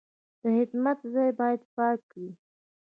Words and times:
د 0.41 0.43
خدمت 0.57 0.97
ځای 1.13 1.29
باید 1.39 1.61
پاک 1.75 2.01
وي. 2.19 2.29